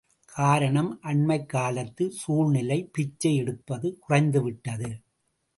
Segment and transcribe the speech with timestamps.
[0.25, 4.91] காரணம் அண்மைக் காலத்துச் சூழ்நிலை பிச்சை எடுப்பது குறைந்துவிட்டது.